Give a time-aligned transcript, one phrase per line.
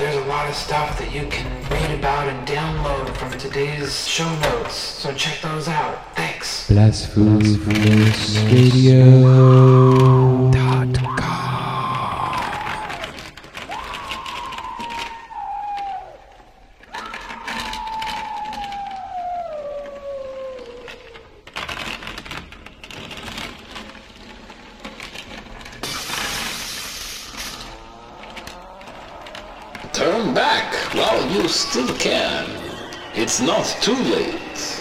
[0.00, 4.34] there's a lot of stuff that you can read about and download from today's show
[4.40, 4.74] notes.
[4.74, 6.16] So check those out.
[6.16, 6.68] Thanks.
[6.68, 7.58] Blasphemous
[8.50, 9.99] Radio.
[29.92, 32.48] Turn back while you still can.
[33.14, 34.79] It's not too late.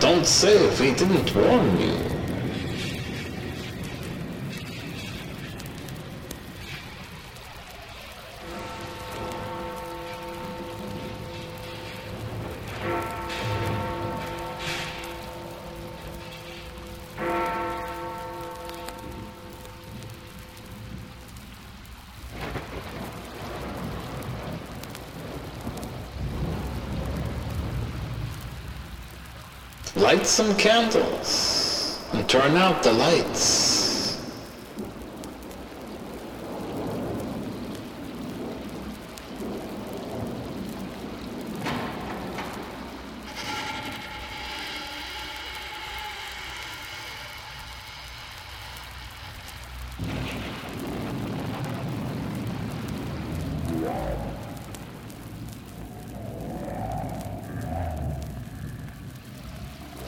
[0.00, 2.09] Don't say if we didn't warn you.
[29.96, 33.79] Light some candles and turn out the lights.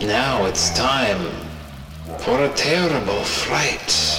[0.06, 1.30] Now it's time
[2.18, 4.11] for a terrible fright.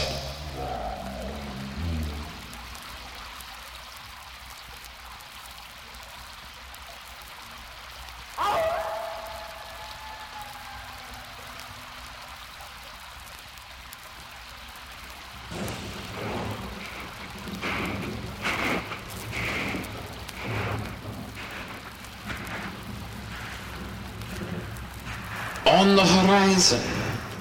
[25.83, 26.79] On the horizon,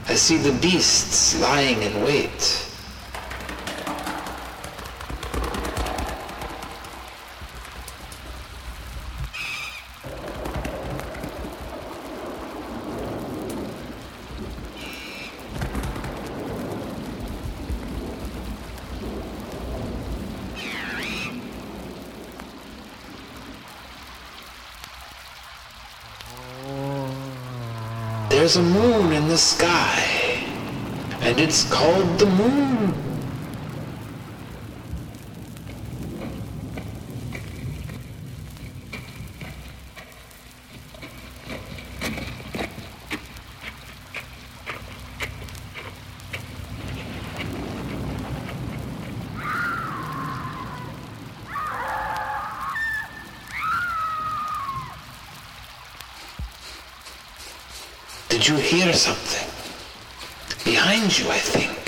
[0.09, 2.72] I see the beasts lying in wait.
[28.43, 30.03] There's a moon in the sky,
[31.21, 33.12] and it's called the moon.
[58.43, 59.49] Did you hear something?
[60.65, 61.81] Behind you, I think.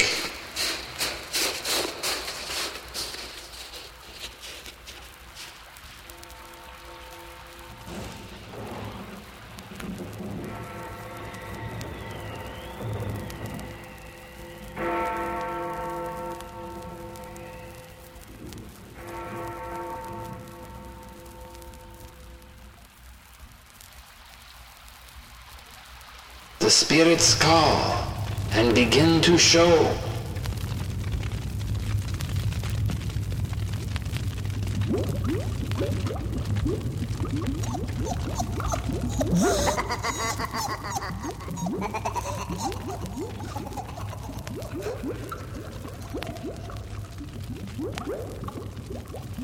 [26.64, 28.06] The spirits call
[28.52, 29.68] and begin to show.